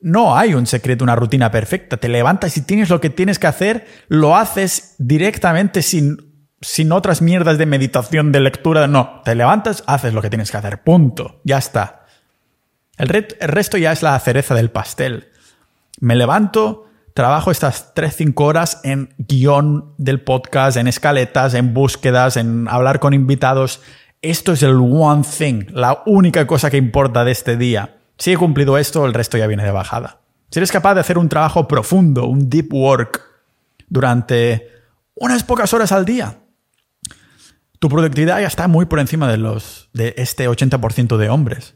[0.00, 1.96] No hay un secreto, una rutina perfecta.
[1.96, 7.20] Te levantas y tienes lo que tienes que hacer, lo haces directamente sin, sin otras
[7.20, 8.86] mierdas de meditación, de lectura.
[8.86, 10.84] No, te levantas, haces lo que tienes que hacer.
[10.84, 11.40] Punto.
[11.42, 12.05] Ya está.
[12.96, 15.28] El, resto ya es la cereza del pastel.
[16.00, 22.68] Me levanto, trabajo estas 3-5 horas en guion del podcast, en escaletas, en búsquedas, en
[22.68, 23.82] hablar con invitados.
[24.22, 27.98] Esto es el one thing, la única cosa que importa de este día.
[28.18, 30.20] Si he cumplido esto, el resto ya viene de bajada.
[30.50, 33.22] Si eres capaz de hacer un trabajo profundo, un deep work,
[33.88, 34.68] durante
[35.14, 36.38] unas pocas horas al día,
[37.78, 41.74] tu productividad ya está muy por encima de, los, de este 80% de hombres.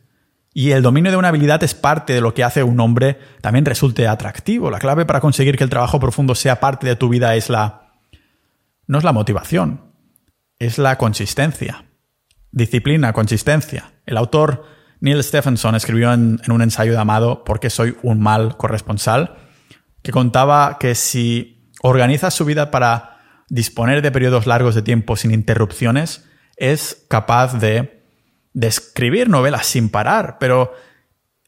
[0.52, 3.64] Y el dominio de una habilidad es parte de lo que hace un hombre también
[3.64, 4.70] resulte atractivo.
[4.70, 7.92] La clave para conseguir que el trabajo profundo sea parte de tu vida es la...
[8.86, 9.92] no es la motivación,
[10.58, 11.84] es la consistencia.
[12.50, 13.92] Disciplina, consistencia.
[14.06, 14.64] El autor
[15.00, 19.36] Neil Stephenson escribió en, un ensayo llamado ¿Por qué soy un mal corresponsal?
[20.02, 25.30] que contaba que si organizas su vida para disponer de periodos largos de tiempo sin
[25.30, 26.24] interrupciones,
[26.56, 27.99] es capaz de
[28.52, 30.72] de escribir novelas sin parar, pero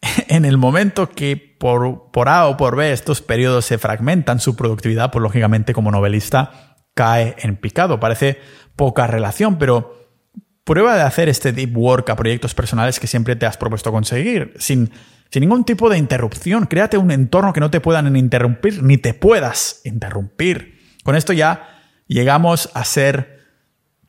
[0.28, 4.56] en el momento que por, por A o por B estos periodos se fragmentan, su
[4.56, 8.00] productividad, pues lógicamente como novelista cae en picado.
[8.00, 8.40] Parece
[8.76, 10.02] poca relación, pero
[10.64, 14.54] prueba de hacer este deep work a proyectos personales que siempre te has propuesto conseguir,
[14.58, 14.90] sin,
[15.30, 16.66] sin ningún tipo de interrupción.
[16.66, 20.80] Créate un entorno que no te puedan interrumpir, ni te puedas interrumpir.
[21.04, 23.31] Con esto ya llegamos a ser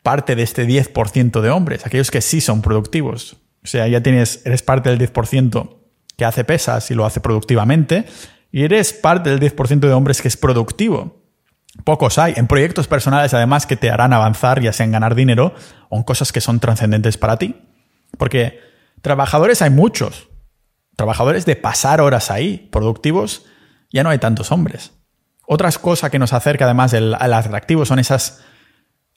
[0.04, 3.38] parte de este 10% de hombres, aquellos que sí son productivos.
[3.64, 5.78] O sea, ya tienes, eres parte del 10%
[6.18, 8.06] que hace pesas y lo hace productivamente,
[8.52, 11.24] y eres parte del 10% de hombres que es productivo.
[11.84, 12.34] Pocos hay.
[12.38, 15.56] En proyectos personales, además, que te harán avanzar, ya sea en ganar dinero
[15.90, 17.56] o en cosas que son trascendentes para ti.
[18.18, 18.60] Porque
[19.02, 20.30] trabajadores hay muchos.
[20.96, 23.46] Trabajadores de pasar horas ahí, productivos,
[23.92, 24.92] ya no hay tantos hombres.
[25.48, 28.44] Otra cosa que nos acerca además al atractivo son esas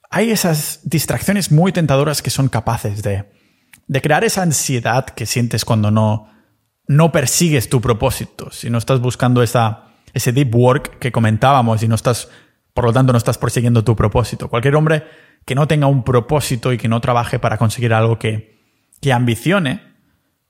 [0.09, 3.25] hay esas distracciones muy tentadoras que son capaces de,
[3.87, 6.29] de crear esa ansiedad que sientes cuando no,
[6.87, 11.87] no persigues tu propósito, si no estás buscando esa, ese deep work que comentábamos y
[11.87, 12.29] no estás,
[12.73, 14.49] por lo tanto, no estás persiguiendo tu propósito.
[14.49, 15.03] Cualquier hombre
[15.45, 18.59] que no tenga un propósito y que no trabaje para conseguir algo que,
[19.01, 19.81] que ambicione,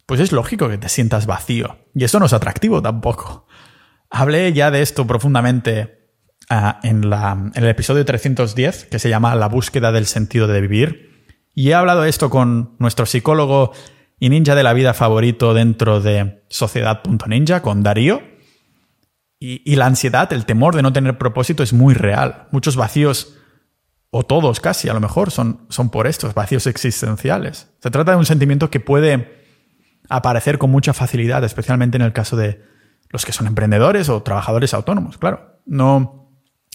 [0.06, 1.78] pues es lógico que te sientas vacío.
[1.94, 3.46] Y eso no es atractivo tampoco.
[4.10, 5.97] Hablé ya de esto profundamente
[6.50, 10.62] Ah, en, la, en el episodio 310, que se llama La búsqueda del sentido de
[10.62, 11.28] vivir.
[11.54, 13.74] Y he hablado esto con nuestro psicólogo
[14.18, 18.22] y ninja de la vida favorito dentro de Sociedad.ninja, con Darío.
[19.40, 22.48] Y, y, la ansiedad, el temor de no tener propósito es muy real.
[22.52, 23.36] Muchos vacíos,
[24.10, 27.74] o todos casi a lo mejor, son, son por estos vacíos existenciales.
[27.84, 29.44] Se trata de un sentimiento que puede
[30.08, 32.64] aparecer con mucha facilidad, especialmente en el caso de
[33.10, 35.60] los que son emprendedores o trabajadores autónomos, claro.
[35.66, 36.27] No,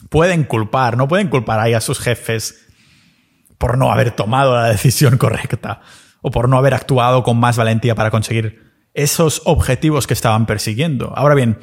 [0.09, 2.67] pueden culpar, no pueden culpar ahí a sus jefes
[3.59, 5.81] por no haber tomado la decisión correcta
[6.21, 11.13] o por no haber actuado con más valentía para conseguir esos objetivos que estaban persiguiendo.
[11.17, 11.59] Ahora bien,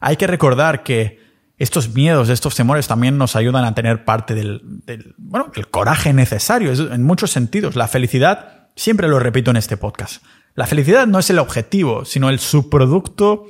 [0.00, 1.20] hay que recordar que
[1.58, 4.62] estos miedos, estos temores también nos ayudan a tener parte del,
[5.18, 7.76] bueno, el coraje necesario en muchos sentidos.
[7.76, 10.22] La felicidad, siempre lo repito en este podcast,
[10.54, 13.46] la felicidad no es el objetivo, sino el subproducto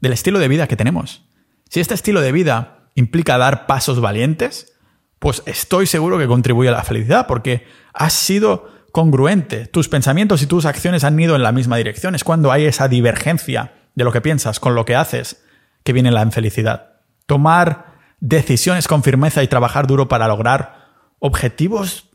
[0.00, 1.24] del estilo de vida que tenemos.
[1.68, 4.72] Si este estilo de vida implica dar pasos valientes,
[5.18, 10.46] pues estoy seguro que contribuye a la felicidad porque has sido congruente, tus pensamientos y
[10.46, 12.14] tus acciones han ido en la misma dirección.
[12.14, 15.42] Es cuando hay esa divergencia de lo que piensas con lo que haces
[15.84, 17.00] que viene la infelicidad.
[17.26, 20.86] Tomar decisiones con firmeza y trabajar duro para lograr
[21.18, 22.10] objetivos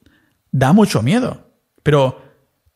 [0.51, 1.51] da mucho miedo,
[1.83, 2.21] pero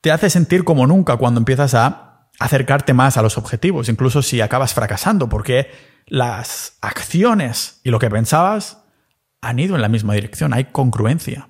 [0.01, 4.41] te hace sentir como nunca cuando empiezas a acercarte más a los objetivos, incluso si
[4.41, 5.69] acabas fracasando, porque
[6.11, 8.83] las acciones y lo que pensabas
[9.41, 11.47] han ido en la misma dirección, hay congruencia.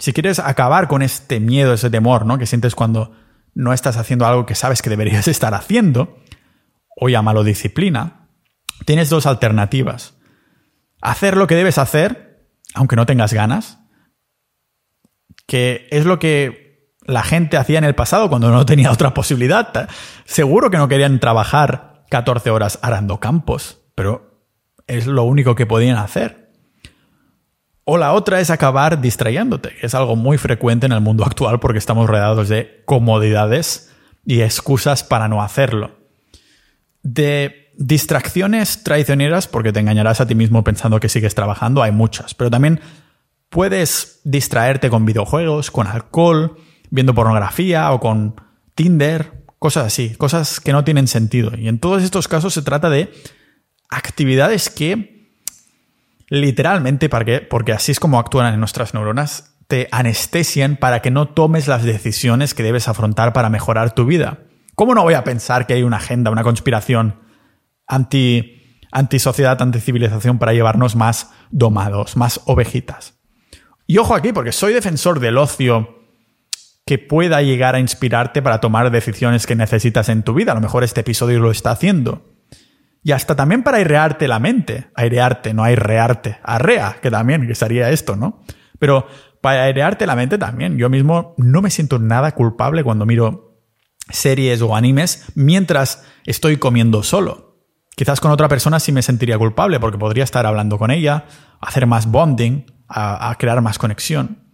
[0.00, 2.36] Si quieres acabar con este miedo, ese temor, ¿no?
[2.36, 3.12] que sientes cuando
[3.54, 6.18] no estás haciendo algo que sabes que deberías estar haciendo,
[6.96, 8.26] o llámalo disciplina,
[8.84, 10.18] tienes dos alternativas.
[11.00, 13.78] Hacer lo que debes hacer, aunque no tengas ganas,
[15.46, 19.88] que es lo que la gente hacía en el pasado cuando no tenía otra posibilidad.
[20.24, 24.46] Seguro que no querían trabajar 14 horas arando campos, pero
[24.86, 26.48] es lo único que podían hacer.
[27.84, 31.60] O la otra es acabar distrayéndote, que es algo muy frecuente en el mundo actual
[31.60, 35.98] porque estamos rodeados de comodidades y excusas para no hacerlo.
[37.02, 42.32] De distracciones traicioneras, porque te engañarás a ti mismo pensando que sigues trabajando, hay muchas,
[42.32, 42.80] pero también
[43.50, 46.56] puedes distraerte con videojuegos, con alcohol,
[46.88, 48.36] viendo pornografía o con
[48.74, 51.52] Tinder, cosas así, cosas que no tienen sentido.
[51.54, 53.12] Y en todos estos casos se trata de
[53.90, 55.20] actividades que
[56.28, 61.28] literalmente, porque, porque así es como actúan en nuestras neuronas, te anestesian para que no
[61.28, 64.38] tomes las decisiones que debes afrontar para mejorar tu vida.
[64.74, 67.20] ¿Cómo no voy a pensar que hay una agenda, una conspiración
[67.86, 73.14] anti, anti sociedad, anti civilización para llevarnos más domados, más ovejitas?
[73.86, 76.00] Y ojo aquí, porque soy defensor del ocio
[76.86, 80.52] que pueda llegar a inspirarte para tomar decisiones que necesitas en tu vida.
[80.52, 82.24] A lo mejor este episodio lo está haciendo.
[83.02, 84.88] Y hasta también para airearte la mente.
[84.94, 86.38] Airearte, no airearte.
[86.42, 88.42] Arrea, que también, que sería esto, ¿no?
[88.78, 89.06] Pero
[89.40, 90.76] para airearte la mente también.
[90.76, 93.62] Yo mismo no me siento nada culpable cuando miro
[94.10, 97.58] series o animes mientras estoy comiendo solo.
[97.96, 101.24] Quizás con otra persona sí me sentiría culpable porque podría estar hablando con ella,
[101.60, 104.44] hacer más bonding, a, a crear más conexión.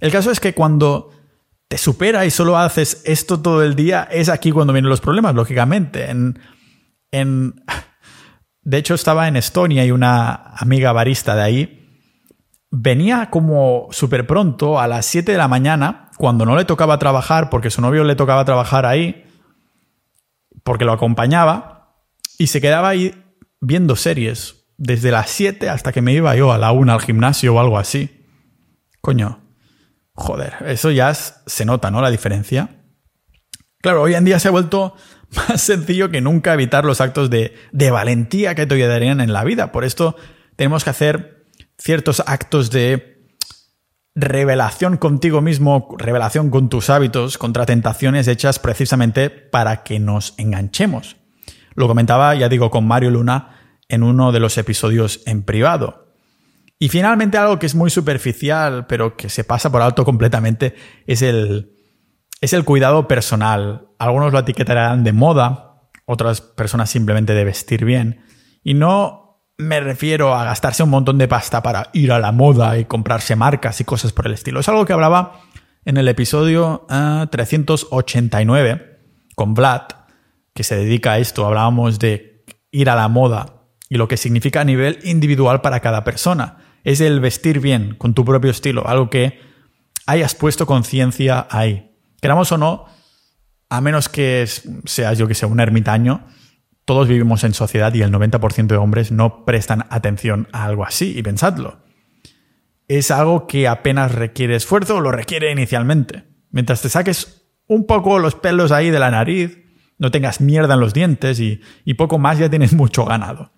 [0.00, 1.10] El caso es que cuando
[1.68, 5.34] te supera y solo haces esto todo el día, es aquí cuando vienen los problemas,
[5.34, 6.10] lógicamente.
[6.10, 6.38] En,
[7.10, 7.62] en,
[8.62, 11.76] de hecho, estaba en Estonia y una amiga barista de ahí
[12.70, 17.50] venía como súper pronto a las 7 de la mañana, cuando no le tocaba trabajar,
[17.50, 19.24] porque su novio le tocaba trabajar ahí,
[20.62, 21.96] porque lo acompañaba,
[22.38, 23.14] y se quedaba ahí
[23.60, 27.54] viendo series desde las 7 hasta que me iba yo a la 1 al gimnasio
[27.54, 28.26] o algo así.
[29.00, 29.40] Coño,
[30.12, 32.00] joder, eso ya se nota, ¿no?
[32.00, 32.68] La diferencia.
[33.82, 34.94] Claro, hoy en día se ha vuelto
[35.48, 37.54] más sencillo que nunca evitar los actos de,
[37.90, 39.72] valentía que te ayudarían en la vida.
[39.72, 40.16] Por esto
[40.56, 41.46] tenemos que hacer
[41.78, 43.18] ciertos actos de
[44.14, 51.16] revelación contigo mismo, revelación con tus hábitos, contra tentaciones hechas precisamente para que nos enganchemos.
[51.74, 56.12] Lo comentaba, ya digo, con Mario Luna en uno de los episodios en privado.
[56.78, 60.74] Y finalmente algo que es muy superficial, pero que se pasa por alto completamente,
[61.06, 61.79] es el,
[62.40, 63.88] es el cuidado personal.
[63.98, 68.24] Algunos lo etiquetarán de moda, otras personas simplemente de vestir bien.
[68.62, 72.78] Y no me refiero a gastarse un montón de pasta para ir a la moda
[72.78, 74.60] y comprarse marcas y cosas por el estilo.
[74.60, 75.42] Es algo que hablaba
[75.84, 79.82] en el episodio 389 ah, con Vlad,
[80.54, 81.46] que se dedica a esto.
[81.46, 86.04] Hablábamos de ir a la moda y lo que significa a nivel individual para cada
[86.04, 86.58] persona.
[86.84, 89.38] Es el vestir bien, con tu propio estilo, algo que
[90.06, 91.89] hayas puesto conciencia ahí.
[92.20, 92.86] Queramos o no,
[93.68, 94.46] a menos que
[94.84, 96.26] seas, yo que sé, un ermitaño,
[96.84, 101.16] todos vivimos en sociedad y el 90% de hombres no prestan atención a algo así.
[101.16, 101.78] Y pensadlo.
[102.88, 106.24] Es algo que apenas requiere esfuerzo o lo requiere inicialmente.
[106.50, 109.58] Mientras te saques un poco los pelos ahí de la nariz,
[109.98, 111.60] no tengas mierda en los dientes y,
[111.94, 113.52] poco más, ya tienes mucho ganado.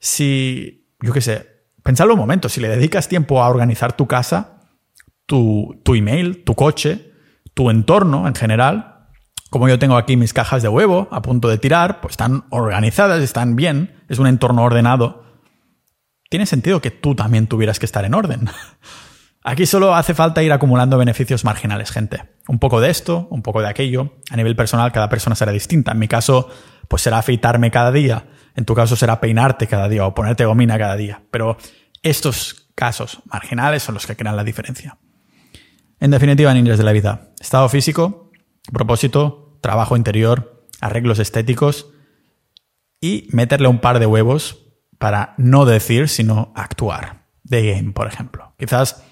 [0.00, 1.46] Si, yo qué sé,
[1.84, 4.62] pensadlo un momento, si le dedicas tiempo a organizar tu casa,
[5.26, 7.07] tu, tu email, tu coche,
[7.58, 9.08] tu entorno en general,
[9.50, 13.20] como yo tengo aquí mis cajas de huevo a punto de tirar, pues están organizadas,
[13.20, 15.24] están bien, es un entorno ordenado.
[16.30, 18.48] tiene sentido que tú también tuvieras que estar en orden.
[19.42, 22.22] Aquí solo hace falta ir acumulando beneficios marginales, gente.
[22.46, 24.12] Un poco de esto, un poco de aquello.
[24.30, 25.90] A nivel personal, cada persona será distinta.
[25.90, 26.48] En mi caso,
[26.86, 28.26] pues será afeitarme cada día.
[28.54, 31.22] En tu caso será peinarte cada día o ponerte gomina cada día.
[31.32, 31.56] Pero
[32.04, 34.96] estos casos marginales son los que crean la diferencia.
[36.00, 37.30] En definitiva, ninjas de la vida.
[37.40, 38.30] Estado físico,
[38.72, 41.90] propósito, trabajo interior, arreglos estéticos
[43.00, 44.66] y meterle un par de huevos
[44.98, 47.26] para no decir, sino actuar.
[47.42, 48.52] De game, por ejemplo.
[48.58, 49.02] Quizás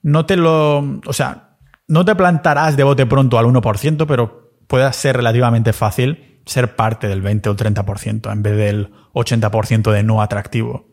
[0.00, 0.78] no te lo.
[1.06, 6.40] O sea, no te plantarás de bote pronto al 1%, pero pueda ser relativamente fácil
[6.46, 10.87] ser parte del 20 o 30% en vez del 80% de no atractivo.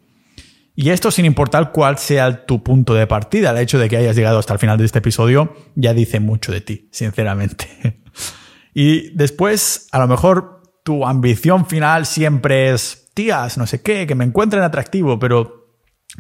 [0.76, 3.51] Y esto sin importar cuál sea tu punto de partida.
[3.51, 6.51] El hecho de que hayas llegado hasta el final de este episodio ya dice mucho
[6.51, 8.03] de ti, sinceramente.
[8.73, 14.15] y después, a lo mejor tu ambición final siempre es, tías, no sé qué, que
[14.15, 15.65] me encuentren atractivo, pero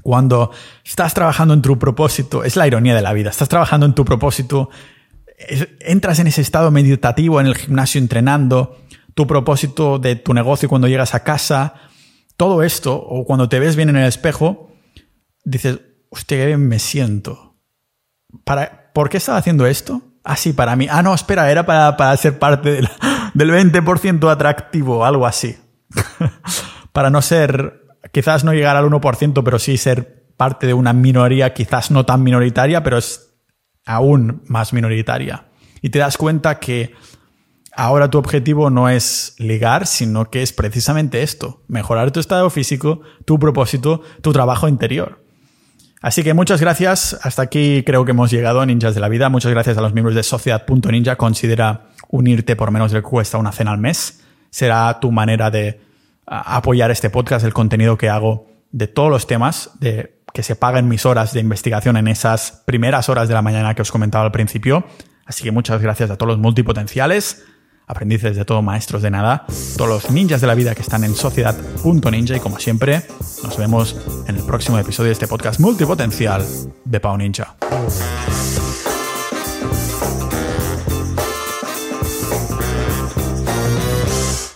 [0.01, 0.51] cuando
[0.83, 4.05] estás trabajando en tu propósito, es la ironía de la vida, estás trabajando en tu
[4.05, 4.69] propósito,
[5.81, 8.77] entras en ese estado meditativo en el gimnasio entrenando,
[9.13, 11.75] tu propósito de tu negocio cuando llegas a casa,
[12.37, 14.71] todo esto, o cuando te ves bien en el espejo,
[15.43, 15.79] dices,
[16.09, 17.55] hostia, qué bien me siento.
[18.43, 20.01] ¿Para, ¿Por qué estaba haciendo esto?
[20.23, 20.87] Ah, para mí.
[20.89, 22.81] Ah, no, espera, era para, para ser parte
[23.33, 25.57] del 20% atractivo, algo así.
[26.91, 31.53] para no ser, quizás no llegar al 1%, pero sí ser parte de una minoría,
[31.53, 33.35] quizás no tan minoritaria, pero es
[33.85, 35.45] aún más minoritaria.
[35.81, 36.95] Y te das cuenta que
[37.75, 43.01] ahora tu objetivo no es ligar, sino que es precisamente esto, mejorar tu estado físico,
[43.25, 45.23] tu propósito, tu trabajo interior.
[46.01, 47.19] Así que muchas gracias.
[47.23, 49.29] Hasta aquí creo que hemos llegado a Ninjas de la Vida.
[49.29, 51.15] Muchas gracias a los miembros de Sociedad.ninja.
[51.15, 54.21] Considera unirte por menos de cuesta una cena al mes.
[54.51, 55.81] Será tu manera de
[56.27, 60.87] apoyar este podcast, el contenido que hago de todos los temas, de que se paguen
[60.87, 64.31] mis horas de investigación en esas primeras horas de la mañana que os comentaba al
[64.31, 64.85] principio.
[65.25, 67.45] Así que muchas gracias a todos los multipotenciales
[67.87, 69.45] aprendices de todo, maestros de nada,
[69.77, 73.03] todos los ninjas de la vida que están en sociedad.ninja y como siempre,
[73.43, 73.95] nos vemos
[74.27, 76.45] en el próximo episodio de este podcast multipotencial
[76.83, 77.55] de Pau Ninja.